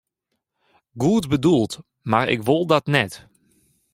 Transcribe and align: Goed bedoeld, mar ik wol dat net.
Goed 0.97 1.27
bedoeld, 1.27 1.79
mar 2.01 2.29
ik 2.29 2.43
wol 2.43 2.65
dat 2.65 2.85
net. 2.85 3.27